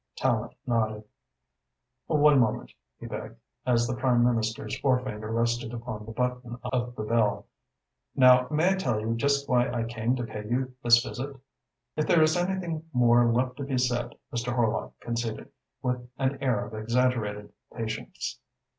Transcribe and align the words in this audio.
Tallente 0.17 0.55
nodded. 0.65 1.03
"One 2.07 2.39
moment," 2.39 2.71
he 2.99 3.05
begged, 3.05 3.37
as 3.67 3.85
the 3.85 3.95
Prime 3.95 4.23
Minister's 4.23 4.75
forefinger 4.79 5.31
rested 5.31 5.75
upon 5.75 6.05
the 6.07 6.11
button 6.11 6.57
of 6.63 6.95
the 6.95 7.03
bell. 7.03 7.45
"Now 8.15 8.47
may 8.49 8.71
I 8.71 8.75
tell 8.77 8.99
you 8.99 9.13
just 9.13 9.47
why 9.47 9.69
I 9.69 9.83
came 9.83 10.15
to 10.15 10.23
pay 10.23 10.43
you 10.47 10.73
this 10.83 11.03
visit?" 11.03 11.35
"If 11.95 12.07
there 12.07 12.23
is 12.23 12.35
anything 12.35 12.87
more 12.91 13.31
left 13.31 13.57
to 13.57 13.63
be 13.63 13.77
said," 13.77 14.15
Mr. 14.33 14.55
Horlock 14.55 14.99
conceded, 15.01 15.49
with 15.83 16.09
an 16.17 16.39
air 16.41 16.65
of 16.65 16.73
exaggerated 16.73 17.53
patience. 17.71 18.39